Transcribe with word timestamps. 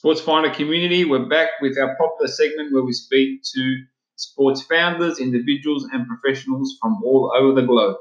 Sports 0.00 0.22
Finder 0.22 0.48
community, 0.48 1.04
we're 1.04 1.28
back 1.28 1.50
with 1.60 1.76
our 1.76 1.94
popular 1.96 2.26
segment 2.26 2.72
where 2.72 2.82
we 2.82 2.90
speak 2.94 3.42
to 3.42 3.84
sports 4.16 4.62
founders, 4.62 5.18
individuals, 5.18 5.86
and 5.92 6.06
professionals 6.06 6.78
from 6.80 7.02
all 7.04 7.30
over 7.38 7.60
the 7.60 7.66
globe. 7.66 7.98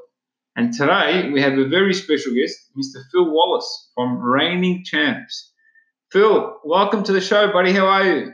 And 0.56 0.72
today 0.72 1.30
we 1.30 1.42
have 1.42 1.58
a 1.58 1.68
very 1.68 1.94
special 1.94 2.34
guest, 2.34 2.56
Mr. 2.78 3.04
Phil 3.12 3.30
Wallace 3.30 3.92
from 3.96 4.18
Reigning 4.18 4.86
Champs. 4.86 5.52
Phil, 6.10 6.56
welcome 6.64 7.04
to 7.04 7.12
the 7.12 7.20
show, 7.20 7.52
buddy. 7.52 7.74
How 7.74 7.88
are 7.88 8.06
you? 8.06 8.32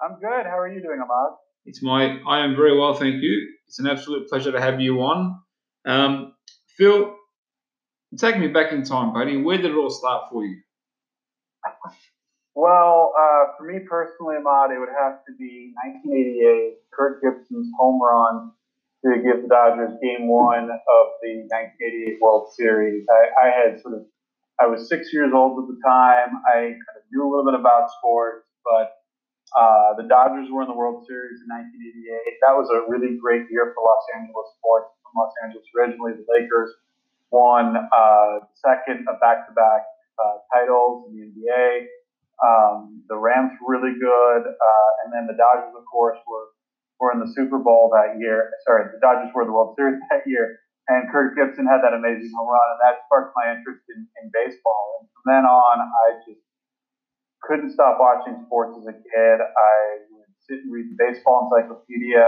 I'm 0.00 0.18
good. 0.18 0.46
How 0.46 0.58
are 0.58 0.72
you 0.72 0.80
doing, 0.80 0.98
Ahmad? 0.98 1.36
It's 1.66 1.82
my, 1.82 2.20
I 2.26 2.42
am 2.42 2.56
very 2.56 2.78
well, 2.78 2.94
thank 2.94 3.22
you. 3.22 3.50
It's 3.68 3.80
an 3.80 3.86
absolute 3.86 4.30
pleasure 4.30 4.50
to 4.50 4.60
have 4.62 4.80
you 4.80 4.98
on. 5.02 5.38
Um, 5.84 6.32
Phil, 6.78 7.16
take 8.16 8.38
me 8.38 8.48
back 8.48 8.72
in 8.72 8.82
time, 8.82 9.12
buddy. 9.12 9.36
Where 9.36 9.58
did 9.58 9.72
it 9.72 9.76
all 9.76 9.90
start 9.90 10.30
for 10.30 10.42
you? 10.42 10.56
Well, 12.54 13.14
uh, 13.16 13.56
for 13.56 13.64
me 13.64 13.80
personally, 13.80 14.36
Ahmad, 14.36 14.70
it 14.70 14.78
would 14.78 14.92
have 14.92 15.24
to 15.24 15.32
be 15.38 15.72
1988, 16.04 16.84
Kirk 16.92 17.22
Gibson's 17.22 17.68
home 17.78 18.00
run 18.02 18.52
to 19.04 19.18
give 19.24 19.42
the 19.42 19.48
Dodgers 19.48 19.96
game 20.02 20.28
one 20.28 20.68
of 20.70 21.04
the 21.24 21.48
1988 21.48 22.20
World 22.20 22.52
Series. 22.52 23.06
I, 23.08 23.48
I 23.48 23.50
had 23.50 23.80
sort 23.80 23.94
of, 23.94 24.04
I 24.60 24.66
was 24.66 24.88
six 24.88 25.12
years 25.12 25.32
old 25.34 25.64
at 25.64 25.66
the 25.74 25.80
time. 25.80 26.38
I 26.46 26.76
kind 26.76 26.96
of 27.00 27.02
knew 27.10 27.24
a 27.24 27.28
little 27.28 27.48
bit 27.48 27.58
about 27.58 27.88
sports, 27.98 28.46
but 28.62 29.00
uh, 29.56 29.96
the 29.96 30.04
Dodgers 30.04 30.48
were 30.52 30.62
in 30.62 30.68
the 30.68 30.76
World 30.76 31.04
Series 31.08 31.40
in 31.40 31.48
1988. 31.48 32.36
That 32.44 32.54
was 32.54 32.68
a 32.68 32.84
really 32.84 33.16
great 33.16 33.48
year 33.50 33.72
for 33.74 33.80
Los 33.80 34.04
Angeles 34.12 34.48
sports. 34.60 34.92
From 35.02 35.24
Los 35.24 35.32
Angeles 35.42 35.64
originally, 35.72 36.12
the 36.20 36.28
Lakers 36.28 36.70
won 37.32 37.76
uh, 37.76 38.44
second 38.60 39.08
of 39.08 39.18
back-to-back 39.20 39.82
uh, 40.20 40.36
titles 40.52 41.08
in 41.08 41.16
the 41.16 41.22
NBA. 41.32 41.88
Um, 42.42 43.06
the 43.06 43.14
Rams 43.14 43.54
were 43.62 43.78
really 43.78 43.94
good, 43.94 44.42
uh, 44.50 44.90
and 45.06 45.14
then 45.14 45.30
the 45.30 45.38
Dodgers, 45.38 45.74
of 45.78 45.86
course, 45.86 46.18
were 46.26 46.50
were 46.98 47.10
in 47.10 47.18
the 47.18 47.30
Super 47.34 47.58
Bowl 47.58 47.90
that 47.90 48.18
year. 48.18 48.50
Sorry, 48.62 48.86
the 48.90 49.02
Dodgers 49.02 49.34
were 49.34 49.46
the 49.46 49.54
World 49.54 49.74
Series 49.78 49.98
that 50.10 50.22
year, 50.26 50.58
and 50.86 51.10
Kirk 51.10 51.34
Gibson 51.34 51.66
had 51.66 51.82
that 51.82 51.94
amazing 51.94 52.30
home 52.34 52.50
run, 52.50 52.68
and 52.74 52.80
that 52.82 53.02
sparked 53.06 53.34
my 53.34 53.54
interest 53.54 53.82
in, 53.90 54.06
in 54.22 54.30
baseball. 54.30 55.02
And 55.02 55.10
from 55.10 55.24
then 55.30 55.44
on, 55.46 55.76
I 55.82 56.06
just 56.26 56.42
couldn't 57.42 57.74
stop 57.74 57.98
watching 57.98 58.38
sports 58.46 58.78
as 58.78 58.86
a 58.90 58.94
kid. 58.94 59.38
I 59.42 60.06
would 60.14 60.30
sit 60.46 60.62
and 60.62 60.70
read 60.70 60.90
the 60.90 60.98
baseball 60.98 61.46
encyclopedia. 61.46 62.26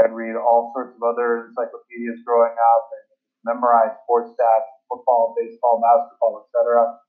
I'd 0.00 0.12
read 0.12 0.36
all 0.36 0.72
sorts 0.76 0.96
of 0.96 1.00
other 1.04 1.48
encyclopedias 1.52 2.20
growing 2.24 2.52
up 2.52 2.84
and 2.92 3.06
memorize 3.44 3.96
sports 4.04 4.32
stats, 4.36 4.68
football, 4.88 5.32
baseball, 5.36 5.80
basketball, 5.80 6.44
etc 6.44 7.00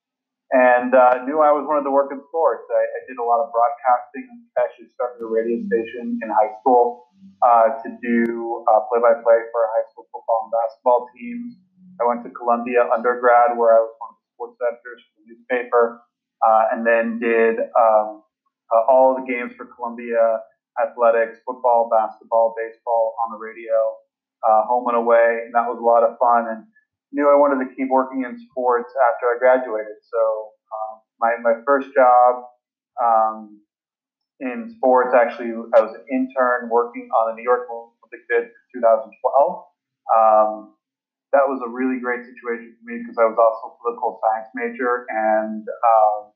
and 0.51 0.95
uh, 0.95 1.21
knew 1.25 1.41
I 1.45 1.53
was 1.53 1.67
one 1.69 1.77
of 1.77 1.85
the 1.85 1.93
work 1.93 2.09
in 2.11 2.21
sports. 2.29 2.65
I, 2.69 2.81
I 2.81 2.99
did 3.05 3.21
a 3.21 3.25
lot 3.25 3.41
of 3.43 3.53
broadcasting. 3.53 4.25
I 4.57 4.65
actually, 4.65 4.89
started 4.95 5.21
a 5.21 5.29
radio 5.29 5.61
station 5.69 6.17
in 6.21 6.27
high 6.29 6.53
school 6.59 7.07
uh, 7.45 7.77
to 7.85 7.87
do 8.01 8.65
uh, 8.65 8.81
play-by-play 8.89 9.39
for 9.53 9.61
high 9.77 9.85
school 9.93 10.09
football 10.09 10.49
and 10.49 10.53
basketball 10.53 11.07
teams. 11.13 11.55
I 12.01 12.07
went 12.07 12.23
to 12.25 12.31
Columbia 12.33 12.87
undergrad, 12.89 13.57
where 13.59 13.77
I 13.77 13.81
was 13.85 13.93
one 14.01 14.15
of 14.15 14.17
the 14.17 14.27
sports 14.33 14.57
editors 14.63 15.01
for 15.05 15.13
the 15.21 15.25
newspaper, 15.29 16.01
uh, 16.41 16.63
and 16.73 16.81
then 16.87 17.19
did 17.19 17.59
um, 17.77 18.23
uh, 18.73 18.83
all 18.89 19.15
the 19.19 19.25
games 19.29 19.53
for 19.55 19.69
Columbia 19.69 20.41
athletics, 20.79 21.39
football, 21.45 21.89
basketball, 21.91 22.55
baseball 22.57 23.15
on 23.25 23.35
the 23.35 23.39
radio, 23.39 23.75
uh, 24.47 24.63
home 24.65 24.87
and 24.87 24.97
away. 24.97 25.43
And 25.45 25.53
that 25.53 25.67
was 25.67 25.77
a 25.79 25.85
lot 25.85 26.03
of 26.03 26.17
fun. 26.17 26.47
And 26.47 26.63
knew 27.11 27.29
I 27.29 27.37
wanted 27.37 27.65
to 27.65 27.69
keep 27.75 27.89
working 27.89 28.23
in 28.23 28.37
sports 28.49 28.93
after 29.09 29.33
I 29.33 29.35
graduated. 29.39 29.97
So 30.05 30.21
um, 30.69 30.93
my, 31.19 31.31
my 31.41 31.55
first 31.65 31.89
job 31.93 32.45
um, 33.01 33.61
in 34.39 34.75
sports, 34.77 35.13
actually, 35.15 35.51
I 35.73 35.81
was 35.81 35.95
an 35.95 36.05
intern 36.09 36.69
working 36.69 37.09
on 37.17 37.33
the 37.33 37.35
New 37.35 37.45
York 37.45 37.67
Olympic 37.69 38.23
bid 38.29 38.49
for 38.49 38.63
2012. 38.77 39.65
Um, 40.09 40.75
that 41.33 41.45
was 41.45 41.61
a 41.61 41.69
really 41.69 42.01
great 42.01 42.25
situation 42.25 42.73
for 42.73 42.83
me 42.89 43.01
because 43.05 43.17
I 43.21 43.29
was 43.29 43.37
also 43.37 43.73
a 43.73 43.75
political 43.77 44.17
science 44.17 44.49
major, 44.57 45.05
and 45.13 45.61
um, 45.61 46.33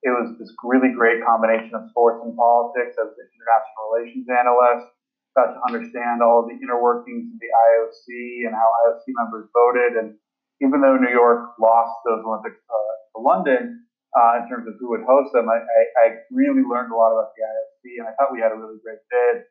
it 0.00 0.12
was 0.12 0.32
this 0.40 0.48
really 0.64 0.88
great 0.96 1.20
combination 1.20 1.76
of 1.76 1.84
sports 1.92 2.24
and 2.24 2.32
politics. 2.32 2.96
I 2.96 3.04
was 3.04 3.16
an 3.20 3.28
international 3.28 3.84
relations 3.92 4.24
analyst 4.32 4.95
got 5.36 5.52
to 5.52 5.60
understand 5.68 6.24
all 6.24 6.40
of 6.42 6.48
the 6.48 6.56
inner 6.56 6.80
workings 6.80 7.28
of 7.28 7.38
the 7.38 7.52
IOC 7.52 8.48
and 8.48 8.56
how 8.56 8.66
IOC 8.88 9.04
members 9.20 9.46
voted. 9.52 10.00
And 10.00 10.16
even 10.64 10.80
though 10.80 10.96
New 10.96 11.12
York 11.12 11.52
lost 11.60 11.92
those 12.08 12.24
Olympics 12.24 12.56
uh, 12.56 12.94
to 13.12 13.18
London 13.20 13.84
uh, 14.16 14.40
in 14.40 14.48
terms 14.48 14.64
of 14.64 14.80
who 14.80 14.96
would 14.96 15.04
host 15.04 15.36
them, 15.36 15.52
I, 15.52 15.60
I, 15.60 15.82
I, 16.00 16.06
really 16.32 16.64
learned 16.64 16.88
a 16.88 16.96
lot 16.96 17.12
about 17.12 17.36
the 17.36 17.44
IOC, 17.44 18.00
and 18.00 18.08
I 18.08 18.16
thought 18.16 18.32
we 18.32 18.40
had 18.40 18.48
a 18.48 18.56
really 18.56 18.80
great 18.80 19.04
bid. 19.12 19.44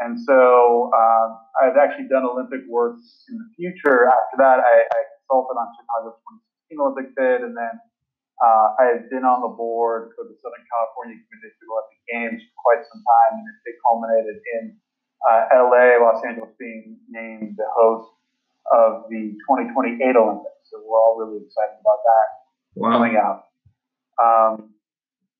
And 0.00 0.16
so 0.16 0.88
um, 0.96 1.28
I've 1.60 1.76
actually 1.76 2.08
done 2.08 2.24
Olympic 2.24 2.64
work 2.68 2.96
in 3.28 3.36
the 3.36 3.48
future. 3.60 4.08
After 4.08 4.40
that, 4.40 4.64
I, 4.64 4.88
I 4.88 5.00
consulted 5.20 5.60
on 5.60 5.68
Chicago's 5.76 6.16
2016 6.72 6.80
Olympic 6.80 7.08
bid, 7.12 7.44
and 7.44 7.52
then 7.52 7.76
uh, 8.40 8.76
I 8.80 8.84
had 8.96 9.08
been 9.12 9.28
on 9.28 9.44
the 9.44 9.52
board 9.52 10.16
for 10.16 10.24
the 10.24 10.36
Southern 10.40 10.64
California 10.68 11.16
the 11.16 11.68
Olympic 11.68 12.00
Games 12.08 12.40
for 12.40 12.56
quite 12.60 12.82
some 12.88 13.00
time, 13.04 13.40
and 13.40 13.48
it 13.68 13.76
culminated 13.84 14.40
in 14.60 14.76
uh, 15.28 15.42
LA, 15.52 15.98
Los 16.00 16.22
Angeles 16.24 16.50
being 16.58 16.98
named 17.08 17.56
the 17.56 17.66
host 17.76 18.10
of 18.72 19.04
the 19.10 19.34
2028 19.48 20.16
Olympics. 20.16 20.70
So 20.70 20.78
we're 20.84 20.98
all 20.98 21.16
really 21.18 21.44
excited 21.44 21.76
about 21.80 22.00
that 22.06 22.28
Wow. 22.76 22.90
coming 22.98 23.16
out. 23.16 23.44
Um, 24.22 24.74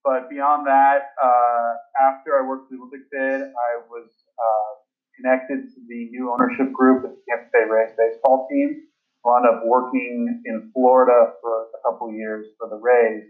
but 0.04 0.30
beyond 0.30 0.66
that, 0.66 1.12
uh, 1.22 1.74
after 2.00 2.38
I 2.38 2.46
worked 2.46 2.68
for 2.70 2.76
the 2.76 2.80
Olympic 2.80 3.10
bid, 3.10 3.42
I 3.42 3.82
was 3.90 4.08
uh, 4.38 4.70
connected 5.16 5.68
to 5.74 5.80
the 5.88 6.08
new 6.10 6.30
ownership 6.32 6.72
group 6.72 7.04
at 7.04 7.10
the 7.10 7.22
Tampa 7.28 7.50
Bay 7.52 7.64
Rays 7.68 7.90
baseball 7.98 8.46
team. 8.50 8.86
I 9.24 9.28
wound 9.28 9.46
up 9.50 9.66
working 9.66 10.42
in 10.46 10.70
Florida 10.72 11.34
for 11.42 11.66
a 11.74 11.80
couple 11.82 12.12
years 12.12 12.46
for 12.58 12.68
the 12.68 12.76
Rays, 12.76 13.24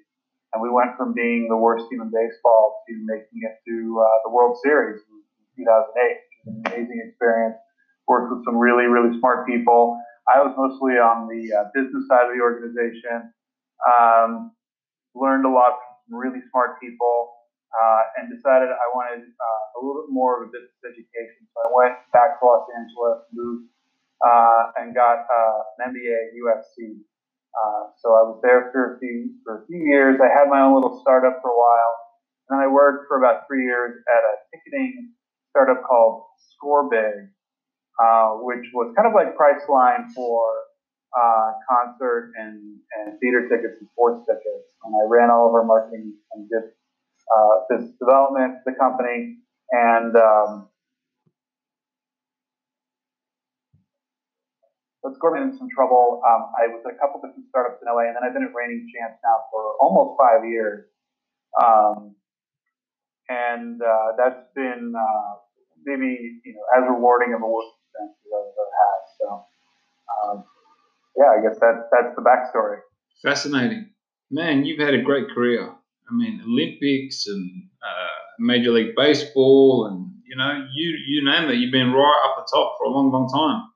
and 0.53 0.63
we 0.63 0.69
went 0.69 0.97
from 0.99 1.15
being 1.15 1.49
the 1.49 1.57
worst 1.57 1.89
team 1.89 2.03
in 2.03 2.11
baseball 2.13 2.85
to 2.87 2.93
making 3.09 3.41
it 3.49 3.57
to 3.67 4.01
uh, 4.05 4.07
the 4.25 4.31
World 4.31 4.59
Series 4.63 5.01
in 5.57 5.65
2008 5.65 6.26
an 6.47 6.63
amazing 6.67 7.03
experience. 7.09 7.57
Worked 8.09 8.33
with 8.35 8.45
some 8.47 8.57
really, 8.57 8.87
really 8.87 9.19
smart 9.19 9.47
people. 9.47 9.99
I 10.31 10.43
was 10.43 10.55
mostly 10.59 10.99
on 10.99 11.27
the 11.27 11.43
uh, 11.55 11.71
business 11.75 12.07
side 12.09 12.31
of 12.31 12.35
the 12.35 12.43
organization. 12.43 13.35
Um, 13.83 14.53
learned 15.15 15.47
a 15.47 15.51
lot 15.53 15.79
from 15.81 15.95
some 16.07 16.17
really 16.19 16.43
smart 16.51 16.79
people, 16.81 17.35
uh, 17.75 18.03
and 18.19 18.31
decided 18.31 18.71
I 18.71 18.87
wanted 18.95 19.27
uh, 19.27 19.65
a 19.75 19.79
little 19.83 20.07
bit 20.07 20.13
more 20.13 20.43
of 20.43 20.49
a 20.49 20.53
business 20.53 20.81
education. 20.87 21.49
So 21.55 21.67
I 21.67 21.71
went 21.75 21.97
back 22.13 22.39
to 22.39 22.43
Los 22.47 22.67
Angeles, 22.75 23.27
moved, 23.35 23.71
uh, 24.23 24.63
and 24.79 24.95
got 24.95 25.27
uh, 25.27 25.59
an 25.83 25.95
MBA 25.95 26.15
at 26.15 26.29
USC. 26.37 27.01
Uh, 27.57 27.91
so 27.99 28.15
I 28.15 28.23
was 28.29 28.41
there 28.43 28.71
for 28.73 28.97
a 28.97 28.99
few 29.01 29.35
for 29.43 29.63
a 29.63 29.67
few 29.67 29.81
years. 29.83 30.21
I 30.21 30.29
had 30.29 30.47
my 30.53 30.63
own 30.63 30.77
little 30.77 31.01
startup 31.01 31.41
for 31.43 31.51
a 31.51 31.59
while, 31.59 31.95
and 32.49 32.49
then 32.55 32.61
I 32.65 32.69
worked 32.71 33.09
for 33.09 33.19
about 33.19 33.49
three 33.49 33.65
years 33.65 33.99
at 34.07 34.23
a 34.23 34.35
ticketing 34.53 35.15
startup 35.51 35.83
called 35.89 36.25
Scorebig, 36.57 37.29
uh, 38.03 38.41
which 38.43 38.65
was 38.75 38.93
kind 38.97 39.07
of 39.07 39.15
like 39.15 39.37
Priceline 39.37 40.13
for 40.15 40.51
uh, 41.17 41.53
concert 41.69 42.33
and, 42.37 42.79
and 42.99 43.19
theater 43.21 43.49
tickets 43.49 43.79
and 43.81 43.89
sports 43.93 44.27
tickets. 44.27 44.69
And 44.85 44.95
I 44.95 45.09
ran 45.09 45.31
all 45.31 45.49
of 45.49 45.55
our 45.55 45.65
marketing 45.65 46.15
and 46.33 46.49
did 46.49 46.73
uh, 47.33 47.55
business 47.71 47.95
development 47.99 48.61
for 48.65 48.73
the 48.73 48.79
company. 48.79 49.39
And 49.71 50.17
um, 50.17 50.69
but 55.07 55.15
Scorebig 55.15 55.53
in 55.53 55.57
some 55.57 55.69
trouble. 55.75 56.23
Um, 56.27 56.51
I 56.59 56.67
was 56.67 56.83
at 56.87 56.95
a 56.95 56.99
couple 56.99 57.21
different 57.23 57.47
startups 57.49 57.79
in 57.83 57.87
LA, 57.87 58.11
and 58.11 58.17
then 58.19 58.27
I've 58.27 58.35
been 58.35 58.43
at 58.43 58.55
Reigning 58.55 58.91
Champs 58.91 59.23
now 59.23 59.47
for 59.51 59.79
almost 59.81 60.19
five 60.19 60.43
years. 60.45 60.87
Um, 61.55 62.17
and 63.29 63.81
uh, 63.83 64.19
that's 64.19 64.47
been 64.55 64.95
uh, 64.99 65.46
maybe 65.87 66.43
you 66.45 66.53
know 66.53 66.65
as 66.77 66.85
rewarding 66.91 67.33
of 67.33 67.41
a 67.41 67.49
work 67.49 67.71
experience 67.71 68.19
as 68.21 68.31
I've 68.35 68.51
ever 68.53 68.69
had. 68.83 69.01
So 69.17 69.27
um, 70.13 70.37
yeah, 71.17 71.31
I 71.33 71.39
guess 71.41 71.57
that's 71.61 71.87
that's 71.91 72.13
the 72.15 72.23
backstory. 72.23 72.85
Fascinating. 73.23 73.91
Man, 74.31 74.65
you've 74.65 74.81
had 74.81 74.95
a 74.95 75.03
great 75.03 75.31
career. 75.31 75.71
I 75.71 76.15
mean, 76.15 76.43
Olympics 76.45 77.27
and 77.27 77.71
uh, 77.83 78.19
Major 78.39 78.71
League 78.71 78.95
Baseball, 78.97 79.87
and 79.87 80.13
you 80.27 80.37
know, 80.37 80.67
you 80.75 80.99
you 81.07 81.25
name 81.25 81.49
it, 81.51 81.57
you've 81.57 81.73
been 81.73 81.93
right 81.93 82.21
up 82.27 82.45
the 82.45 82.47
top 82.51 82.77
for 82.79 82.87
a 82.87 82.91
long, 82.91 83.11
long 83.11 83.31
time. 83.31 83.71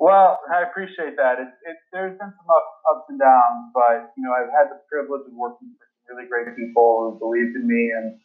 Well, 0.00 0.40
I 0.48 0.64
appreciate 0.64 1.20
that. 1.20 1.36
It, 1.36 1.52
it, 1.68 1.76
there's 1.92 2.16
been 2.16 2.32
some 2.32 2.48
ups, 2.48 2.72
ups 2.88 3.04
and 3.12 3.20
downs, 3.20 3.68
but 3.76 4.16
you 4.16 4.24
know, 4.24 4.32
I've 4.32 4.48
had 4.48 4.72
the 4.72 4.80
privilege 4.88 5.28
of 5.28 5.36
working 5.36 5.68
with 5.76 5.80
some 5.84 6.16
really 6.16 6.24
great 6.24 6.56
people 6.56 7.12
who 7.12 7.20
believed 7.20 7.52
in 7.52 7.68
me, 7.68 7.92
and 7.92 8.16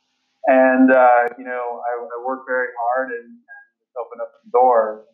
and 0.47 0.91
uh, 0.91 1.29
you 1.37 1.45
know, 1.45 1.81
I, 1.81 1.91
I 2.01 2.25
worked 2.25 2.45
very 2.47 2.67
hard 2.79 3.11
and, 3.11 3.25
and 3.29 3.65
opened 3.97 4.21
up 4.21 4.31
some 4.41 4.51
doors. 4.51 5.05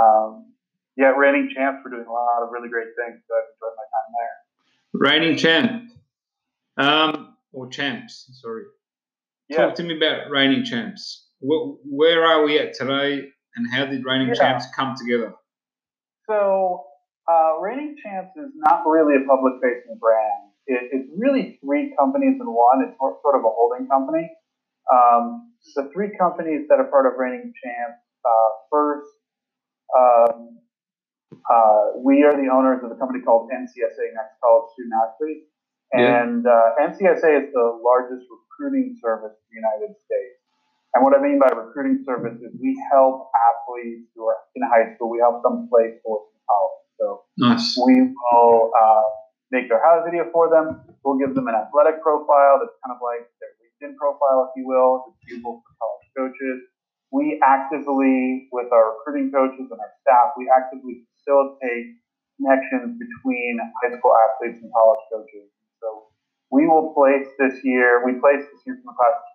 Um, 0.00 0.52
yeah, 0.96 1.12
reigning 1.16 1.50
champs 1.54 1.80
were 1.84 1.90
doing 1.90 2.06
a 2.08 2.12
lot 2.12 2.42
of 2.42 2.50
really 2.52 2.68
great 2.68 2.88
things, 2.96 3.20
so 3.28 3.34
I've 3.34 3.48
enjoyed 3.54 3.76
my 3.76 3.86
time 3.94 4.10
there. 4.18 4.36
Reigning 4.94 5.36
champ, 5.36 5.82
um, 6.76 7.36
or 7.52 7.68
champs, 7.68 8.28
sorry. 8.42 8.64
Yeah. 9.48 9.58
Talk 9.66 9.74
to 9.76 9.82
me 9.82 9.96
about 9.96 10.30
reigning 10.30 10.64
champs. 10.64 11.26
Wh- 11.40 11.78
Where 11.86 12.24
are 12.24 12.44
we 12.44 12.58
at 12.58 12.74
today, 12.74 13.28
and 13.56 13.72
how 13.72 13.86
did 13.86 14.04
reigning 14.04 14.28
Yeah. 14.28 14.34
champs 14.34 14.66
come 14.74 14.94
together? 14.98 15.34
So, 16.28 16.84
uh, 17.30 17.58
Reigning 17.60 17.96
Champs 18.02 18.36
is 18.36 18.50
not 18.56 18.86
really 18.86 19.14
a 19.16 19.26
public 19.26 19.54
facing 19.62 19.96
brand. 19.98 20.52
It, 20.66 20.90
it's 20.92 21.08
really 21.16 21.58
three 21.64 21.94
companies 21.98 22.36
in 22.40 22.46
one. 22.46 22.82
It's 22.84 22.96
sort 22.98 23.34
of 23.34 23.40
a 23.44 23.48
holding 23.48 23.86
company. 23.88 24.28
Um, 24.92 25.52
the 25.76 25.90
three 25.92 26.10
companies 26.18 26.66
that 26.68 26.80
are 26.80 26.88
part 26.88 27.06
of 27.06 27.18
Reigning 27.18 27.52
Champs 27.52 28.00
uh, 28.24 28.50
first, 28.70 29.10
um, 29.96 30.58
uh, 31.32 31.98
we 32.00 32.24
are 32.24 32.32
the 32.32 32.48
owners 32.48 32.80
of 32.84 32.90
a 32.90 32.96
company 32.96 33.20
called 33.20 33.50
NCSA, 33.52 34.04
Next 34.16 34.36
College 34.40 34.68
Student 34.72 34.94
Athlete. 34.96 35.44
Yeah. 35.92 36.22
And 36.22 36.46
uh, 36.46 36.76
NCSA 36.80 37.48
is 37.48 37.52
the 37.52 37.80
largest 37.80 38.28
recruiting 38.28 38.96
service 39.00 39.32
in 39.32 39.46
the 39.50 39.56
United 39.60 39.96
States. 40.04 40.36
And 40.94 41.04
what 41.04 41.12
I 41.16 41.20
mean 41.20 41.38
by 41.38 41.48
recruiting 41.52 42.04
service 42.04 42.36
is 42.40 42.52
we 42.60 42.76
help 42.92 43.28
athletes 43.36 44.08
who 44.16 44.24
are 44.28 44.36
in 44.56 44.62
high 44.64 44.94
school, 44.94 45.10
we 45.10 45.20
help 45.20 45.42
them 45.42 45.68
play 45.68 45.96
sports 46.00 46.32
in 46.32 46.40
college. 46.48 46.84
So 46.96 47.06
Nice. 47.36 47.76
we 47.84 48.08
will 48.08 48.72
uh, 48.72 49.08
make 49.52 49.68
their 49.68 49.84
house 49.84 50.04
video 50.04 50.28
for 50.32 50.48
them. 50.48 50.80
We'll 51.04 51.20
give 51.20 51.34
them 51.36 51.46
an 51.48 51.54
athletic 51.54 52.02
profile 52.02 52.60
that's 52.60 52.76
kind 52.84 52.96
of 52.96 53.00
like 53.04 53.28
LinkedIn 53.78 53.96
profile, 53.96 54.50
if 54.50 54.60
you 54.60 54.66
will, 54.66 55.04
that's 55.06 55.18
usable 55.30 55.62
for 55.62 55.72
college 55.78 56.08
coaches. 56.16 56.58
We 57.10 57.40
actively, 57.42 58.48
with 58.52 58.70
our 58.72 58.98
recruiting 58.98 59.32
coaches 59.32 59.70
and 59.70 59.80
our 59.80 59.92
staff, 60.02 60.34
we 60.36 60.50
actively 60.52 61.06
facilitate 61.16 61.96
connections 62.36 62.98
between 62.98 63.58
high 63.82 63.96
school 63.96 64.12
athletes 64.12 64.60
and 64.62 64.70
college 64.72 65.04
coaches. 65.12 65.48
So 65.80 66.12
we 66.50 66.66
will 66.66 66.92
place 66.92 67.26
this 67.38 67.64
year, 67.64 68.04
we 68.04 68.20
placed 68.20 68.50
this 68.52 68.60
year 68.66 68.76
from 68.76 68.92
the 68.92 68.96
class 68.98 69.16
of 69.16 69.30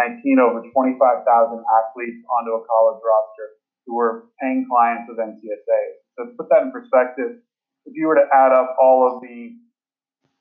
2019 0.00 0.38
over 0.40 0.64
25,000 0.64 1.28
athletes 1.28 2.20
onto 2.30 2.56
a 2.56 2.62
college 2.64 3.00
roster 3.04 3.48
who 3.86 3.96
were 3.96 4.32
paying 4.40 4.64
clients 4.64 5.10
of 5.12 5.20
NCSA. 5.20 5.82
So 6.16 6.24
to 6.24 6.30
put 6.40 6.48
that 6.48 6.62
in 6.64 6.72
perspective, 6.72 7.36
if 7.84 7.92
you 7.92 8.08
were 8.08 8.16
to 8.16 8.26
add 8.32 8.52
up 8.52 8.76
all 8.80 9.04
of 9.04 9.20
the 9.20 9.52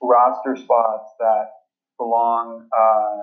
roster 0.02 0.56
spots 0.56 1.12
that 1.20 1.63
belong 1.98 2.68
uh, 2.72 3.18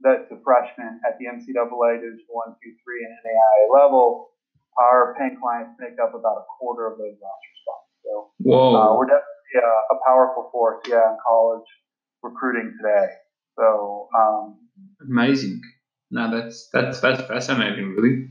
that 0.00 0.28
to 0.28 0.40
freshmen 0.44 1.00
at 1.06 1.18
the 1.18 1.26
NCAA 1.26 2.00
Division 2.00 2.26
One, 2.28 2.56
Two, 2.62 2.72
Three, 2.84 3.04
and 3.04 3.14
NAIA 3.24 3.82
level, 3.82 4.30
our 4.80 5.14
paying 5.18 5.36
clients 5.40 5.72
make 5.78 5.98
up 6.02 6.14
about 6.14 6.42
a 6.42 6.46
quarter 6.58 6.86
of 6.86 6.98
those 6.98 7.14
roster 7.20 7.54
spots. 7.62 7.88
So 8.04 8.12
uh, 8.50 8.96
we're 8.96 9.06
definitely 9.06 9.62
a, 9.62 9.94
a 9.94 9.98
powerful 10.06 10.48
force, 10.52 10.82
yeah, 10.88 11.04
in 11.10 11.16
college 11.26 11.66
recruiting 12.22 12.74
today. 12.80 13.06
So 13.56 14.08
um, 14.18 14.58
Amazing. 15.00 15.60
No, 16.10 16.30
that's 16.30 16.68
that's 16.72 17.00
that's 17.00 17.22
fascinating, 17.22 17.94
really. 17.96 18.28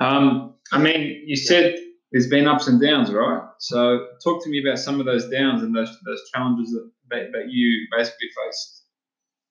Um, 0.00 0.54
I 0.72 0.78
mean, 0.78 1.22
you 1.26 1.36
said 1.36 1.76
there's 2.12 2.28
been 2.28 2.46
ups 2.46 2.66
and 2.66 2.80
downs, 2.80 3.12
right? 3.12 3.42
So 3.58 4.06
talk 4.22 4.42
to 4.44 4.50
me 4.50 4.62
about 4.64 4.78
some 4.78 5.00
of 5.00 5.06
those 5.06 5.28
downs 5.28 5.62
and 5.62 5.74
those 5.74 5.96
those 6.04 6.22
challenges 6.34 6.72
that 6.72 6.90
that, 7.10 7.32
that 7.32 7.50
you 7.50 7.86
basically 7.96 8.28
faced. 8.44 8.77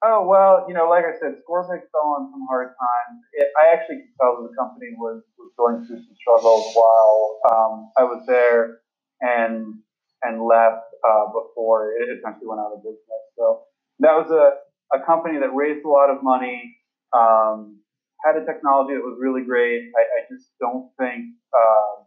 Oh 0.04 0.28
well, 0.28 0.66
you 0.68 0.76
know, 0.76 0.90
like 0.90 1.06
I 1.06 1.18
said, 1.18 1.42
fell 1.48 2.10
on 2.14 2.30
some 2.32 2.46
hard 2.48 2.70
times. 2.78 3.24
It, 3.34 3.50
I 3.58 3.74
actually 3.74 4.06
could 4.06 4.14
tell 4.22 4.38
that 4.38 4.50
the 4.50 4.56
company 4.56 4.94
was, 4.96 5.24
was 5.40 5.52
going 5.58 5.86
through 5.86 5.98
some 5.98 6.16
struggles 6.22 6.70
while 6.76 7.40
um, 7.50 7.92
I 7.98 8.04
was 8.04 8.24
there, 8.28 8.78
and 9.22 9.74
and 10.22 10.46
left 10.46 10.86
uh, 11.02 11.26
before 11.34 11.94
it 11.98 12.10
essentially 12.14 12.46
went 12.46 12.62
out 12.62 12.74
of 12.74 12.84
business. 12.84 13.24
So 13.38 13.64
that 14.00 14.14
was 14.14 14.30
a, 14.30 14.98
a 14.98 15.04
company 15.06 15.40
that 15.40 15.54
raised 15.54 15.84
a 15.86 15.90
lot 15.90 16.10
of 16.10 16.22
money, 16.22 16.78
um, 17.14 17.82
had 18.24 18.38
a 18.38 18.46
technology 18.46 18.94
that 18.94 19.02
was 19.02 19.18
really 19.20 19.46
great. 19.46 19.82
I, 19.98 20.02
I 20.02 20.20
just 20.30 20.50
don't 20.60 20.90
think 21.00 21.26
uh, 21.58 22.06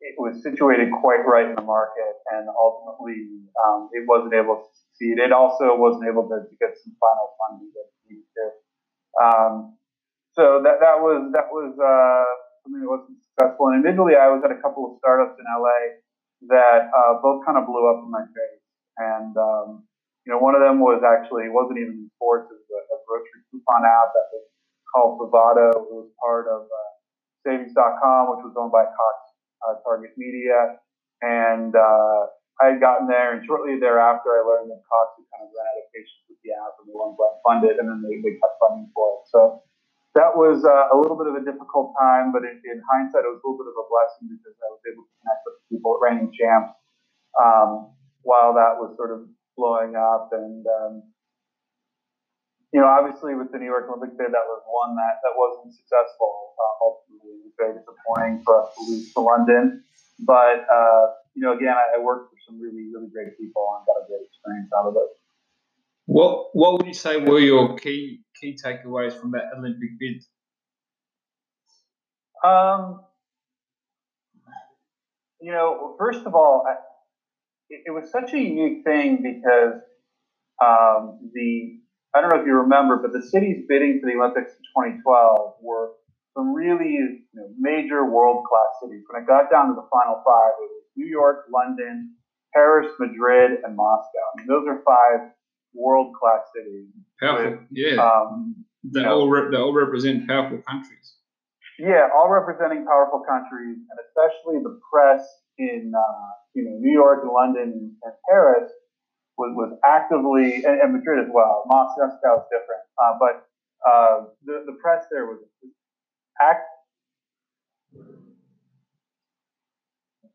it 0.00 0.14
was 0.16 0.42
situated 0.44 0.90
quite 1.00 1.26
right 1.26 1.46
in 1.46 1.56
the 1.56 1.62
market, 1.62 2.14
and 2.32 2.46
ultimately 2.48 3.26
um, 3.66 3.90
it 3.92 4.06
wasn't 4.06 4.34
able 4.34 4.62
to 4.62 4.70
succeed. 4.98 5.22
It 5.22 5.32
also 5.32 5.78
wasn't 5.78 6.10
able 6.10 6.26
to, 6.28 6.42
to 6.42 6.54
get 6.58 6.74
some 6.82 6.94
final 6.98 7.38
funding 7.38 7.70
that 7.74 7.86
needed 8.10 8.26
to. 8.34 8.44
Um, 9.22 9.78
so 10.34 10.62
that 10.62 10.82
that 10.82 10.98
was 10.98 11.30
that 11.34 11.50
was 11.50 11.74
uh, 11.78 12.26
something 12.62 12.82
that 12.82 12.90
wasn't 12.90 13.18
successful. 13.22 13.70
And 13.70 13.82
admittedly, 13.82 14.18
I 14.18 14.30
was 14.30 14.42
at 14.42 14.50
a 14.50 14.60
couple 14.62 14.86
of 14.90 14.98
startups 14.98 15.38
in 15.38 15.46
LA 15.46 16.02
that 16.50 16.90
uh, 16.90 17.18
both 17.22 17.46
kind 17.46 17.58
of 17.58 17.66
blew 17.66 17.86
up 17.90 18.02
in 18.02 18.10
my 18.10 18.26
face. 18.30 18.62
And 18.98 19.34
um, 19.38 19.86
you 20.26 20.34
know, 20.34 20.38
one 20.42 20.54
of 20.54 20.62
them 20.62 20.78
was 20.82 21.02
actually 21.06 21.50
wasn't 21.50 21.78
even 21.78 22.10
sports. 22.18 22.50
It 22.50 22.58
was 22.58 22.70
a, 22.74 22.80
a 22.94 22.98
grocery 23.06 23.42
coupon 23.50 23.82
app 23.86 24.10
that 24.14 24.26
was 24.34 24.46
called 24.94 25.18
Bravado. 25.18 25.74
It 25.74 25.90
was 25.90 26.10
part 26.18 26.46
of 26.50 26.66
uh, 26.66 26.90
Savings.com, 27.46 28.34
which 28.34 28.42
was 28.46 28.54
owned 28.58 28.74
by 28.74 28.86
Cox 28.86 29.16
uh, 29.66 29.74
Target 29.82 30.14
Media. 30.18 30.78
And 31.22 31.74
uh, 31.74 32.30
I 32.58 32.74
had 32.74 32.82
gotten 32.82 33.06
there, 33.06 33.38
and 33.38 33.46
shortly 33.46 33.78
thereafter, 33.78 34.34
I 34.34 34.42
learned 34.42 34.74
that 34.74 34.82
Cox 34.90 35.14
had 35.14 35.26
kind 35.30 35.46
of 35.46 35.54
run 35.54 35.66
out 35.66 35.78
of 35.78 35.86
patience 35.94 36.26
with 36.26 36.42
the 36.42 36.50
app, 36.58 36.74
and 36.82 36.90
they 36.90 36.94
going 36.94 37.14
to 37.14 37.42
fund 37.46 37.62
it, 37.62 37.78
and 37.78 37.86
then 37.86 38.02
they, 38.02 38.18
they 38.18 38.34
cut 38.42 38.58
funding 38.58 38.90
for 38.90 39.14
it. 39.14 39.30
So 39.30 39.62
that 40.18 40.34
was 40.34 40.66
uh, 40.66 40.90
a 40.90 40.96
little 40.98 41.14
bit 41.14 41.30
of 41.30 41.38
a 41.38 41.44
difficult 41.46 41.94
time, 41.94 42.34
but 42.34 42.42
in, 42.42 42.58
in 42.66 42.82
hindsight, 42.90 43.22
it 43.22 43.30
was 43.30 43.38
a 43.38 43.46
little 43.46 43.62
bit 43.62 43.70
of 43.70 43.78
a 43.78 43.86
blessing 43.86 44.26
because 44.26 44.58
I 44.58 44.68
was 44.74 44.82
able 44.90 45.06
to 45.06 45.14
connect 45.22 45.42
with 45.46 45.56
people 45.70 45.94
at 45.94 46.02
Reigning 46.02 46.34
Champs 46.34 46.74
um, 47.38 47.94
while 48.26 48.50
that 48.58 48.74
was 48.82 48.98
sort 48.98 49.14
of 49.14 49.30
blowing 49.54 49.94
up. 49.94 50.34
And, 50.34 50.66
um, 50.66 51.06
you 52.74 52.82
know, 52.82 52.90
obviously 52.90 53.38
with 53.38 53.54
the 53.54 53.62
New 53.62 53.70
York 53.70 53.86
Olympic 53.86 54.18
bid, 54.18 54.34
that 54.34 54.46
was 54.50 54.66
one 54.66 54.98
that, 54.98 55.22
that 55.22 55.38
wasn't 55.38 55.70
successful. 55.78 56.58
Uh, 56.58 56.74
ultimately, 56.82 57.38
it 57.38 57.42
was 57.46 57.54
very 57.54 57.78
disappointing 57.78 58.42
for 58.42 58.66
us 58.66 58.74
to 58.74 58.80
lose 58.90 59.14
to 59.14 59.20
London. 59.22 59.86
But, 60.26 60.66
uh, 60.66 61.14
you 61.34 61.42
know, 61.42 61.56
again, 61.56 61.74
I, 61.74 61.98
I 61.98 62.02
worked 62.02 62.30
for 62.30 62.38
some 62.46 62.60
really, 62.60 62.88
really 62.92 63.08
great 63.12 63.38
people 63.38 63.66
and 63.76 63.86
got 63.86 64.02
a 64.02 64.06
great 64.08 64.26
experience 64.26 64.70
out 64.78 64.88
of 64.88 64.94
it. 64.96 65.08
What 66.06 66.48
what 66.54 66.72
would 66.72 66.86
you 66.86 66.94
say 66.94 67.18
were 67.18 67.38
your 67.38 67.76
key 67.76 68.22
key 68.40 68.56
takeaways 68.64 69.12
from 69.20 69.32
that 69.32 69.50
Olympic 69.56 69.90
bid? 69.98 70.24
Um, 72.42 73.02
you 75.40 75.52
know, 75.52 75.94
first 75.98 76.24
of 76.24 76.34
all, 76.34 76.64
I, 76.66 76.76
it, 77.68 77.82
it 77.86 77.90
was 77.90 78.10
such 78.10 78.32
a 78.32 78.38
unique 78.38 78.84
thing 78.84 79.22
because 79.22 79.80
um, 80.64 81.30
the 81.34 81.78
I 82.14 82.20
don't 82.20 82.30
know 82.30 82.40
if 82.40 82.46
you 82.46 82.54
remember, 82.54 82.96
but 82.96 83.12
the 83.12 83.22
cities 83.22 83.66
bidding 83.68 84.00
for 84.00 84.06
the 84.10 84.16
Olympics 84.16 84.52
in 84.52 84.64
2012 85.04 85.56
were 85.60 85.92
some 86.34 86.54
really 86.54 86.94
you 86.94 87.20
know, 87.34 87.48
major 87.58 88.04
world 88.08 88.44
class 88.48 88.80
cities. 88.82 89.04
When 89.10 89.22
it 89.22 89.26
got 89.26 89.50
down 89.50 89.68
to 89.68 89.74
the 89.74 89.86
final 89.92 90.22
five, 90.24 90.52
it 90.56 90.70
was 90.72 90.77
New 90.98 91.06
York, 91.06 91.46
London, 91.54 92.14
Paris, 92.52 92.90
Madrid, 92.98 93.60
and 93.64 93.76
Moscow. 93.76 94.24
I 94.34 94.38
mean, 94.38 94.46
those 94.48 94.66
are 94.66 94.82
five 94.84 95.30
world 95.74 96.14
class 96.18 96.42
cities. 96.54 96.88
Powerful, 97.20 97.64
yeah. 97.70 98.02
Um, 98.02 98.64
they 98.82 99.04
all 99.04 99.28
re- 99.28 99.50
they 99.50 99.56
all 99.56 99.72
represent 99.72 100.26
powerful 100.26 100.60
countries. 100.68 101.14
Yeah, 101.78 102.08
all 102.14 102.28
representing 102.28 102.84
powerful 102.84 103.22
countries, 103.22 103.78
and 103.78 103.98
especially 104.08 104.58
the 104.62 104.80
press 104.90 105.22
in 105.58 105.92
uh, 105.94 106.28
you 106.54 106.64
know 106.64 106.76
New 106.78 106.92
York 106.92 107.20
and 107.22 107.32
London 107.32 107.96
and 108.02 108.12
Paris 108.28 108.70
was, 109.36 109.54
was 109.54 109.78
actively, 109.84 110.64
and, 110.64 110.80
and 110.80 110.92
Madrid 110.92 111.24
as 111.24 111.30
well. 111.32 111.64
Moscow 111.66 112.06
is 112.06 112.44
different, 112.50 112.82
uh, 112.98 113.14
but 113.18 113.46
uh, 113.88 114.24
the 114.44 114.64
the 114.66 114.76
press 114.82 115.04
there 115.10 115.26
was 115.26 115.38
act. 116.40 116.66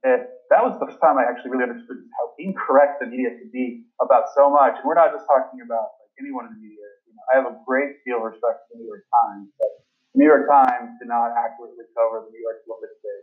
It, 0.05 0.27
that 0.53 0.61
was 0.61 0.77
the 0.77 0.85
first 0.85 1.01
time 1.01 1.17
I 1.17 1.25
actually 1.25 1.57
really 1.57 1.65
understood 1.65 2.05
how 2.13 2.37
incorrect 2.37 3.01
the 3.01 3.09
media 3.09 3.33
could 3.33 3.49
be 3.49 3.89
about 3.97 4.29
so 4.37 4.53
much. 4.53 4.77
And 4.77 4.85
we're 4.85 4.97
not 4.97 5.09
just 5.09 5.25
talking 5.25 5.65
about 5.65 5.97
like 5.97 6.13
anyone 6.21 6.45
in 6.45 6.53
the 6.53 6.61
media. 6.61 6.85
You 7.09 7.17
know, 7.17 7.23
I 7.25 7.31
have 7.41 7.47
a 7.49 7.57
great 7.65 8.05
deal 8.05 8.21
of 8.21 8.29
respect 8.29 8.69
for 8.69 8.77
the 8.77 8.85
New 8.85 8.89
York 8.93 9.01
Times, 9.09 9.49
but 9.57 9.71
the 10.13 10.17
New 10.21 10.29
York 10.29 10.45
Times 10.45 10.93
did 11.01 11.09
not 11.09 11.33
accurately 11.33 11.89
cover 11.97 12.29
the 12.29 12.29
New 12.29 12.43
York 12.45 12.61
Olympic 12.69 12.93
bid. 13.01 13.21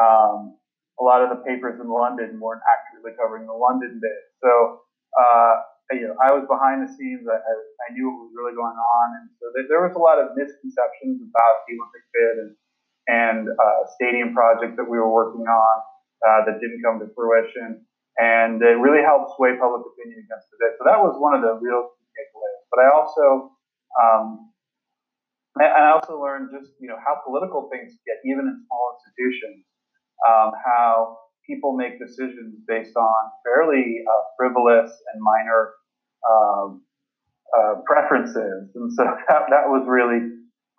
Um, 0.00 0.56
a 0.96 1.04
lot 1.04 1.20
of 1.20 1.28
the 1.28 1.44
papers 1.44 1.76
in 1.76 1.92
London 1.92 2.40
weren't 2.40 2.64
accurately 2.64 3.12
covering 3.20 3.44
the 3.44 3.56
London 3.56 4.00
bid. 4.00 4.20
So 4.40 4.80
uh, 5.12 5.68
you 5.92 6.08
know, 6.08 6.16
I 6.24 6.32
was 6.32 6.48
behind 6.48 6.80
the 6.80 6.88
scenes. 6.88 7.28
I, 7.28 7.36
I, 7.36 7.52
I 7.84 7.88
knew 7.92 8.08
what 8.08 8.24
was 8.24 8.32
really 8.32 8.56
going 8.56 8.80
on, 8.80 9.06
and 9.20 9.28
so 9.36 9.52
there, 9.52 9.68
there 9.68 9.82
was 9.84 9.92
a 9.92 10.00
lot 10.00 10.16
of 10.16 10.32
misconceptions 10.32 11.20
about 11.20 11.68
the 11.68 11.76
Olympic 11.76 12.04
bid 12.16 12.34
and 12.48 12.52
and 13.02 13.50
uh, 13.50 13.80
stadium 13.98 14.32
project 14.32 14.78
that 14.80 14.88
we 14.88 14.96
were 14.96 15.10
working 15.10 15.44
on 15.44 15.76
uh, 16.22 16.46
that 16.46 16.58
didn't 16.62 16.82
come 16.82 17.02
to 17.02 17.08
fruition, 17.14 17.82
and 18.18 18.62
it 18.62 18.78
really 18.78 19.02
helped 19.02 19.34
sway 19.36 19.58
public 19.58 19.82
opinion 19.82 20.22
against 20.24 20.46
the 20.50 20.56
bid. 20.62 20.72
So 20.78 20.86
that 20.86 20.98
was 21.02 21.18
one 21.18 21.34
of 21.34 21.42
the 21.42 21.58
real 21.58 21.92
takeaways. 22.14 22.60
But 22.70 22.78
I 22.82 22.88
also 22.94 23.26
um, 23.98 24.26
I 25.60 25.92
also 25.92 26.16
learned 26.16 26.50
just 26.54 26.72
you 26.80 26.88
know 26.88 26.98
how 27.00 27.20
political 27.26 27.68
things 27.68 27.92
get, 28.06 28.22
even 28.24 28.46
in 28.46 28.56
small 28.66 28.84
institutions. 28.98 29.66
Um, 30.22 30.54
how 30.54 31.18
people 31.46 31.74
make 31.76 31.98
decisions 31.98 32.54
based 32.68 32.94
on 32.94 33.20
fairly 33.42 33.82
uh, 34.06 34.22
frivolous 34.38 34.90
and 35.12 35.18
minor 35.18 35.74
um, 36.22 36.82
uh, 37.52 37.74
preferences. 37.86 38.70
And 38.74 38.92
so 38.92 39.04
that, 39.28 39.42
that 39.50 39.66
was 39.68 39.84
really, 39.86 40.20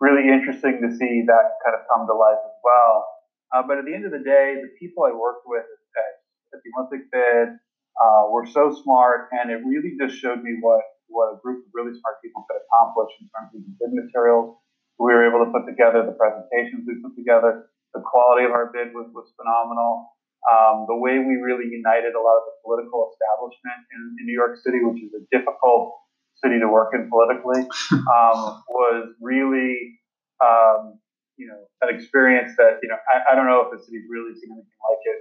really 0.00 0.28
interesting 0.28 0.80
to 0.82 0.90
see 0.96 1.24
that 1.26 1.46
kind 1.64 1.74
of 1.76 1.82
come 1.92 2.06
to 2.06 2.14
life 2.14 2.40
as 2.44 2.56
well. 2.64 3.06
Uh, 3.54 3.62
but 3.62 3.78
at 3.78 3.86
the 3.86 3.94
end 3.94 4.02
of 4.02 4.10
the 4.10 4.18
day, 4.18 4.58
the 4.58 4.74
people 4.82 5.06
I 5.06 5.14
worked 5.14 5.46
with 5.46 5.62
at, 5.62 6.12
at 6.50 6.58
the 6.58 6.70
Olympic 6.74 7.06
bid 7.14 7.54
uh, 7.94 8.26
were 8.34 8.42
so 8.50 8.74
smart, 8.82 9.30
and 9.30 9.54
it 9.54 9.62
really 9.62 9.94
just 9.94 10.18
showed 10.18 10.42
me 10.42 10.58
what, 10.58 10.82
what 11.06 11.30
a 11.30 11.36
group 11.38 11.62
of 11.62 11.70
really 11.70 11.94
smart 11.94 12.18
people 12.18 12.42
could 12.50 12.58
accomplish 12.58 13.14
in 13.22 13.30
terms 13.30 13.54
of 13.54 13.62
the 13.62 13.72
bid 13.78 13.94
materials. 13.94 14.58
We 14.98 15.14
were 15.14 15.22
able 15.22 15.46
to 15.46 15.50
put 15.54 15.70
together, 15.70 16.02
the 16.02 16.18
presentations 16.18 16.82
we 16.82 16.98
put 16.98 17.14
together, 17.14 17.70
the 17.94 18.02
quality 18.02 18.42
of 18.44 18.50
our 18.50 18.74
bid 18.74 18.90
was, 18.90 19.06
was 19.14 19.30
phenomenal. 19.38 20.10
Um, 20.44 20.84
the 20.90 20.98
way 20.98 21.22
we 21.22 21.38
really 21.38 21.70
united 21.70 22.12
a 22.12 22.20
lot 22.20 22.36
of 22.42 22.44
the 22.50 22.56
political 22.66 23.08
establishment 23.14 23.80
in, 23.94 24.00
in 24.18 24.22
New 24.26 24.34
York 24.34 24.58
City, 24.60 24.82
which 24.82 25.00
is 25.00 25.14
a 25.14 25.22
difficult 25.30 25.94
city 26.42 26.58
to 26.58 26.68
work 26.68 26.92
in 26.92 27.08
politically, 27.08 27.64
um, 28.10 28.60
was 28.66 29.14
really, 29.22 30.02
um, 30.42 30.98
you 31.36 31.46
know, 31.46 31.58
an 31.82 31.94
experience 31.94 32.54
that, 32.58 32.78
you 32.82 32.88
know, 32.88 32.98
I, 33.10 33.32
I, 33.32 33.34
don't 33.34 33.46
know 33.46 33.66
if 33.66 33.74
the 33.74 33.82
city's 33.82 34.06
really 34.08 34.34
seen 34.38 34.54
anything 34.54 34.80
like 34.86 35.02
it 35.02 35.20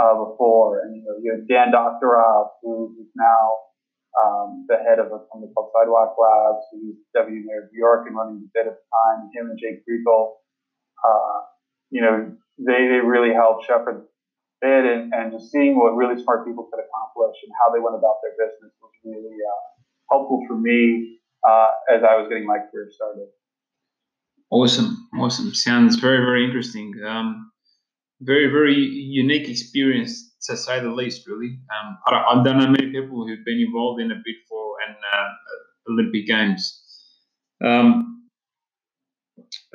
uh, 0.00 0.14
before. 0.16 0.80
And, 0.80 0.96
you 0.96 1.02
know, 1.04 1.20
you 1.20 1.36
have 1.36 1.44
Dan 1.48 1.68
Doctoroff, 1.68 2.56
who 2.62 2.96
is 3.00 3.12
now 3.12 3.70
um, 4.16 4.66
the 4.68 4.80
head 4.80 4.98
of 4.98 5.12
a 5.12 5.20
company 5.28 5.52
called 5.52 5.70
Sidewalk 5.76 6.16
Labs, 6.16 6.64
who's 6.72 6.96
deputy 7.12 7.44
mayor 7.44 7.68
of 7.68 7.72
New 7.72 7.78
York 7.78 8.08
and 8.08 8.16
running 8.16 8.40
the 8.40 8.50
bid 8.56 8.72
at 8.72 8.76
the 8.80 8.86
time, 8.88 9.28
him 9.36 9.50
and 9.52 9.58
Jay 9.60 9.84
Kriegel, 9.84 10.40
uh, 11.04 11.44
you 11.90 12.00
know, 12.00 12.32
they, 12.58 12.88
they 12.88 13.00
really 13.04 13.34
helped 13.34 13.66
shepherd 13.66 14.08
bid 14.60 14.84
and, 14.84 15.12
and 15.12 15.32
just 15.32 15.52
seeing 15.52 15.76
what 15.76 15.96
really 15.96 16.20
smart 16.20 16.46
people 16.46 16.68
could 16.68 16.80
accomplish 16.80 17.36
and 17.44 17.52
how 17.60 17.72
they 17.72 17.80
went 17.80 17.96
about 17.96 18.20
their 18.24 18.36
business 18.36 18.72
was 18.80 18.92
really 19.04 19.36
uh, 19.40 19.66
helpful 20.10 20.44
for 20.48 20.56
me 20.56 21.20
uh, 21.46 21.68
as 21.88 22.04
I 22.04 22.16
was 22.20 22.28
getting 22.28 22.46
my 22.46 22.60
career 22.70 22.88
started. 22.92 23.28
Awesome, 24.50 25.08
awesome. 25.18 25.54
Sounds 25.54 25.96
very, 25.96 26.18
very 26.18 26.44
interesting. 26.44 26.92
Um, 27.06 27.52
very, 28.20 28.48
very 28.48 28.74
unique 28.74 29.48
experience 29.48 30.34
to 30.48 30.56
say 30.56 30.80
the 30.80 30.90
least. 30.90 31.26
Really, 31.28 31.58
um, 31.70 31.98
I, 32.06 32.10
don't, 32.10 32.24
I, 32.24 32.44
don't, 32.44 32.58
know 32.58 32.68
many 32.68 32.90
people 32.90 33.26
who've 33.26 33.44
been 33.44 33.64
involved 33.66 34.00
in 34.00 34.10
a 34.10 34.14
bid 34.16 34.34
for 34.48 34.74
an 34.88 34.96
uh, 35.12 35.92
Olympic 35.92 36.26
Games. 36.26 36.82
Um, 37.64 38.28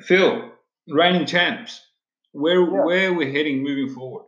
Phil, 0.02 0.52
reigning 0.90 1.26
champs. 1.26 1.82
Where 2.34 2.60
yeah. 2.60 2.84
where 2.84 3.14
we're 3.14 3.32
heading 3.32 3.64
moving 3.64 3.96
forward? 3.96 4.26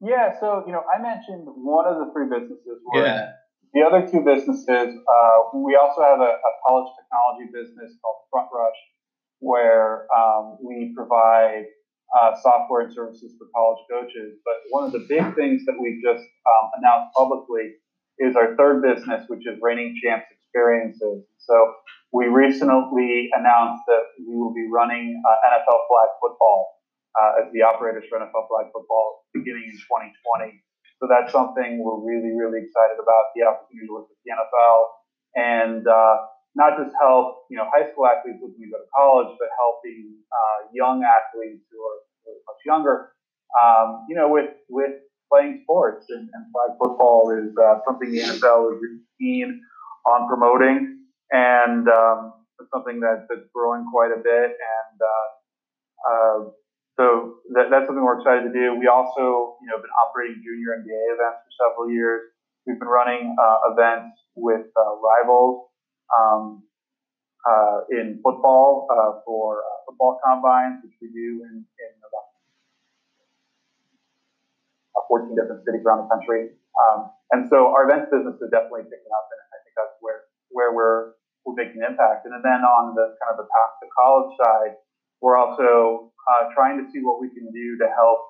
Yeah, 0.00 0.38
so 0.38 0.62
you 0.66 0.72
know, 0.72 0.82
I 0.84 1.00
mentioned 1.00 1.48
one 1.48 1.86
of 1.86 1.96
the 2.04 2.12
three 2.12 2.28
businesses. 2.28 2.84
yeah. 2.92 3.32
The 3.72 3.82
other 3.82 4.06
two 4.06 4.22
businesses, 4.22 4.68
uh, 4.68 5.36
we 5.56 5.74
also 5.74 6.02
have 6.02 6.20
a, 6.20 6.30
a, 6.38 6.50
college 6.62 6.86
technology 6.94 7.50
business 7.50 7.90
called 7.98 8.22
Front 8.30 8.46
Rush, 8.54 8.78
where 9.44 10.08
um, 10.16 10.56
we 10.64 10.92
provide 10.96 11.64
uh, 12.16 12.32
software 12.40 12.80
and 12.82 12.92
services 12.92 13.34
for 13.38 13.46
college 13.54 13.84
coaches. 13.90 14.40
But 14.44 14.54
one 14.70 14.84
of 14.84 14.92
the 14.92 15.04
big 15.08 15.34
things 15.34 15.64
that 15.66 15.76
we've 15.80 16.00
just 16.02 16.24
um, 16.48 16.70
announced 16.80 17.12
publicly 17.14 17.76
is 18.18 18.36
our 18.36 18.56
third 18.56 18.82
business, 18.82 19.24
which 19.28 19.46
is 19.46 19.58
Reigning 19.60 19.98
Champs 20.02 20.26
Experiences. 20.32 21.26
So 21.38 21.74
we 22.12 22.26
recently 22.26 23.28
announced 23.34 23.82
that 23.88 24.16
we 24.18 24.36
will 24.36 24.54
be 24.54 24.68
running 24.72 25.20
uh, 25.20 25.48
NFL 25.50 25.78
flag 25.90 26.08
football 26.22 26.80
uh, 27.20 27.44
as 27.44 27.52
the 27.52 27.62
operators 27.62 28.04
for 28.08 28.18
NFL 28.18 28.48
flag 28.48 28.72
football 28.72 29.26
beginning 29.34 29.66
in 29.66 29.76
2020. 29.76 30.62
So 31.02 31.10
that's 31.10 31.32
something 31.32 31.82
we're 31.82 32.00
really, 32.00 32.32
really 32.32 32.62
excited 32.64 32.96
about 33.02 33.34
the 33.34 33.42
opportunity 33.44 33.90
to 33.90 33.92
work 33.92 34.08
with 34.08 34.18
the 34.24 34.30
NFL 34.30 34.78
and 35.34 35.82
uh, 35.86 36.16
not 36.54 36.78
just 36.78 36.94
help 37.00 37.46
you 37.50 37.56
know 37.56 37.66
high 37.70 37.90
school 37.90 38.06
athletes 38.06 38.38
looking 38.42 38.62
to 38.64 38.70
go 38.70 38.78
to 38.78 38.90
college, 38.94 39.34
but 39.38 39.48
helping 39.58 40.14
uh, 40.30 40.70
young 40.72 41.02
athletes 41.02 41.62
who 41.70 41.78
are, 41.82 42.00
who 42.24 42.30
are 42.32 42.42
much 42.46 42.62
younger, 42.64 43.14
um, 43.58 44.06
you 44.08 44.14
know, 44.16 44.28
with 44.28 44.50
with 44.68 45.02
playing 45.30 45.60
sports 45.64 46.06
and, 46.10 46.28
and 46.32 46.44
flag 46.52 46.76
football 46.78 47.30
is 47.34 47.50
uh, 47.58 47.78
something 47.86 48.10
the 48.12 48.20
NFL 48.20 48.74
is 48.74 48.78
really 48.82 49.02
keen 49.18 49.60
on 50.06 50.28
promoting, 50.28 51.06
and 51.30 51.88
um, 51.88 52.34
it's 52.60 52.70
something 52.70 53.00
that, 53.00 53.26
that's 53.28 53.46
growing 53.54 53.84
quite 53.90 54.12
a 54.12 54.20
bit. 54.22 54.54
And 54.54 54.96
uh, 55.00 55.26
uh, 56.06 56.38
so 56.98 57.42
that, 57.54 57.70
that's 57.70 57.86
something 57.86 58.04
we're 58.04 58.20
excited 58.20 58.46
to 58.46 58.52
do. 58.52 58.78
We 58.78 58.86
also, 58.86 59.58
you 59.62 59.68
know, 59.70 59.78
been 59.78 59.94
operating 59.98 60.42
junior 60.44 60.78
NBA 60.78 61.18
events 61.18 61.42
for 61.42 61.52
several 61.58 61.90
years. 61.90 62.30
We've 62.66 62.78
been 62.78 62.88
running 62.88 63.34
uh, 63.38 63.72
events 63.72 64.16
with 64.36 64.66
uh, 64.76 64.94
rivals 65.02 65.68
um, 66.12 66.62
uh, 67.44 67.84
in 67.90 68.20
football 68.24 68.88
uh, 68.88 69.20
for 69.24 69.60
uh, 69.60 69.78
football 69.86 70.18
combines, 70.24 70.80
which 70.82 70.96
we 71.00 71.08
do 71.12 71.44
in, 71.44 71.64
in 71.64 71.92
about 72.00 72.28
uh, 74.96 75.04
14 75.08 75.36
different 75.36 75.64
cities 75.64 75.84
around 75.84 76.08
the 76.08 76.10
country. 76.10 76.56
Um, 76.74 77.12
and 77.32 77.48
so 77.48 77.72
our 77.72 77.84
events 77.84 78.10
business 78.10 78.36
is 78.40 78.48
definitely 78.50 78.88
picking 78.88 79.12
up, 79.12 79.26
and 79.28 79.40
I 79.52 79.58
think 79.62 79.74
that's 79.76 79.96
where 80.00 80.28
where 80.50 80.72
we're 80.72 81.14
we're 81.44 81.56
making 81.58 81.84
an 81.84 81.92
impact. 81.92 82.24
And 82.24 82.32
then 82.40 82.60
on 82.64 82.96
the 82.96 83.14
kind 83.20 83.36
of 83.36 83.38
the 83.44 83.48
path 83.48 83.72
to 83.82 83.86
college 83.92 84.32
side, 84.40 84.74
we're 85.20 85.36
also 85.36 86.12
uh, 86.24 86.48
trying 86.56 86.80
to 86.80 86.86
see 86.90 87.04
what 87.04 87.20
we 87.20 87.28
can 87.28 87.50
do 87.52 87.76
to 87.84 87.86
help 87.92 88.20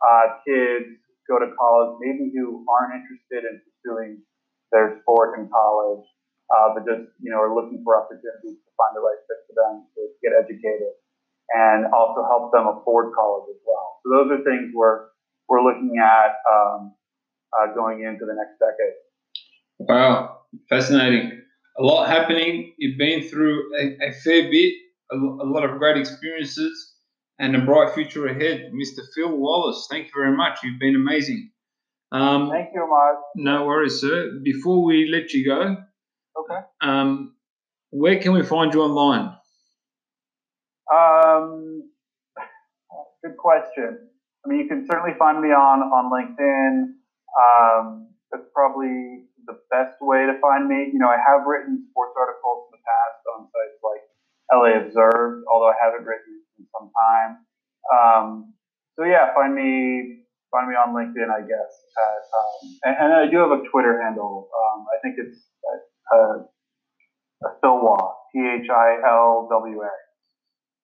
uh, 0.00 0.40
kids 0.46 0.88
go 1.28 1.38
to 1.38 1.52
college, 1.54 2.00
maybe 2.00 2.32
who 2.34 2.64
aren't 2.66 2.98
interested 2.98 3.46
in 3.46 3.60
pursuing 3.62 4.20
their 4.72 4.98
sport 5.02 5.38
in 5.38 5.48
college, 5.52 6.04
uh, 6.52 6.74
but 6.74 6.84
just 6.84 7.08
you 7.20 7.32
know 7.32 7.40
are 7.40 7.54
looking 7.54 7.80
for 7.84 7.96
opportunities 7.96 8.60
to 8.60 8.70
find 8.76 8.92
the 8.94 9.00
right 9.00 9.18
fit 9.26 9.40
for 9.48 9.54
them 9.56 9.88
to 9.96 10.00
get 10.20 10.36
educated, 10.36 10.92
and 11.56 11.88
also 11.92 12.22
help 12.28 12.52
them 12.52 12.68
afford 12.68 13.12
college 13.16 13.48
as 13.50 13.60
well. 13.64 14.00
So 14.04 14.12
those 14.12 14.28
are 14.36 14.42
things 14.44 14.72
we're 14.74 15.08
we're 15.48 15.64
looking 15.64 15.96
at 15.98 16.38
um, 16.50 16.94
uh, 17.56 17.74
going 17.74 18.04
into 18.04 18.24
the 18.24 18.36
next 18.36 18.60
decade. 18.60 18.96
Wow, 19.78 20.44
fascinating! 20.68 21.42
A 21.78 21.82
lot 21.82 22.08
happening. 22.08 22.74
You've 22.78 22.98
been 22.98 23.28
through 23.28 23.72
a, 23.80 24.08
a 24.08 24.12
fair 24.12 24.50
bit, 24.50 24.74
a, 25.10 25.16
a 25.16 25.48
lot 25.48 25.64
of 25.64 25.78
great 25.78 25.96
experiences 25.96 26.92
and 27.38 27.56
a 27.56 27.60
bright 27.60 27.94
future 27.94 28.26
ahead. 28.26 28.70
Mr. 28.72 29.02
Phil 29.14 29.36
Wallace, 29.36 29.88
thank 29.90 30.06
you 30.06 30.12
very 30.14 30.36
much. 30.36 30.60
You've 30.62 30.78
been 30.78 30.94
amazing. 30.94 31.50
Um, 32.12 32.50
thank 32.50 32.68
you, 32.74 32.86
Mark. 32.88 33.16
No 33.36 33.66
worries, 33.66 34.00
sir. 34.00 34.38
Before 34.44 34.84
we 34.84 35.08
let 35.10 35.32
you 35.32 35.46
go, 35.46 35.76
okay. 36.38 36.60
Um, 36.80 37.34
where 37.90 38.18
can 38.18 38.32
we 38.32 38.42
find 38.42 38.72
you 38.72 38.82
online? 38.82 39.36
Um, 40.92 41.90
good 43.22 43.36
question. 43.36 44.08
I 44.44 44.48
mean, 44.48 44.58
you 44.60 44.68
can 44.68 44.86
certainly 44.90 45.14
find 45.18 45.40
me 45.40 45.48
on 45.48 45.80
on 45.80 46.10
LinkedIn. 46.10 46.98
Um, 47.32 48.08
that's 48.30 48.48
probably 48.54 49.28
the 49.46 49.58
best 49.70 50.00
way 50.00 50.26
to 50.26 50.34
find 50.40 50.66
me. 50.66 50.90
You 50.92 50.98
know, 50.98 51.08
I 51.08 51.20
have 51.20 51.46
written 51.46 51.86
sports 51.90 52.14
articles 52.18 52.68
in 52.68 52.80
the 52.80 52.82
past 52.82 53.20
on 53.36 53.48
sites 53.52 53.78
like 53.84 54.02
LA 54.50 54.84
Observed, 54.84 55.44
although 55.52 55.70
I 55.70 55.78
haven't 55.80 56.04
written 56.04 56.42
in 56.58 56.66
some 56.74 56.90
time. 56.90 57.44
Um, 57.92 58.54
so 58.98 59.04
yeah, 59.04 59.32
find 59.34 59.54
me 59.54 60.24
find 60.50 60.68
me 60.68 60.76
on 60.76 60.92
LinkedIn, 60.92 61.32
I 61.32 61.40
guess. 61.40 61.72
At, 61.96 62.24
um, 62.28 62.56
and, 62.84 62.94
and, 63.00 63.12
I 63.14 63.24
do 63.30 63.40
have 63.40 63.52
a 63.52 63.64
Twitter 63.72 64.02
handle. 64.02 64.52
Um, 64.52 64.84
I 64.92 65.00
think 65.00 65.16
it's 65.16 65.40
uh, 66.14 67.48
Philwa, 67.62 67.96
T 68.32 68.40
H 68.40 68.68
I 68.70 68.96
L 69.08 69.48
W 69.50 69.80
A. 69.80 69.90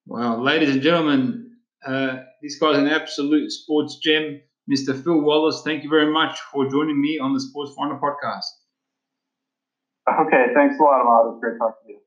Well, 0.06 0.42
ladies 0.42 0.70
and 0.70 0.82
gentlemen, 0.82 1.50
uh, 1.86 2.16
this 2.42 2.58
guy's 2.58 2.78
an 2.78 2.88
absolute 2.88 3.50
sports 3.52 3.98
gem, 4.02 4.40
Mr. 4.70 5.00
Phil 5.02 5.20
Wallace. 5.20 5.62
Thank 5.64 5.84
you 5.84 5.90
very 5.90 6.10
much 6.10 6.38
for 6.52 6.68
joining 6.68 7.00
me 7.00 7.18
on 7.18 7.34
the 7.34 7.40
Sports 7.40 7.72
Finder 7.76 7.96
podcast. 7.96 8.44
Okay, 10.08 10.46
thanks 10.54 10.76
a 10.78 10.82
lot, 10.82 11.00
Ahmad. 11.00 11.26
It 11.26 11.30
was 11.32 11.38
great 11.40 11.58
talking 11.58 11.74
to 11.86 11.92
you. 11.92 11.98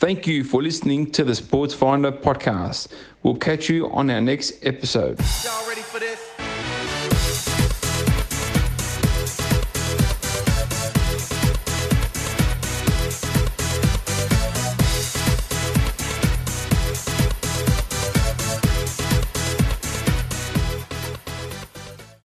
Thank 0.00 0.26
you 0.26 0.44
for 0.44 0.62
listening 0.62 1.10
to 1.12 1.24
the 1.24 1.34
Sports 1.34 1.74
Finder 1.74 2.10
podcast. 2.10 2.88
We'll 3.22 3.36
catch 3.36 3.68
you 3.68 3.90
on 3.90 4.10
our 4.10 4.20
next 4.20 4.54
episode. 4.62 5.20
Y'all 5.44 5.68
ready 5.68 5.82
for 5.82 6.00
this? 6.00 6.29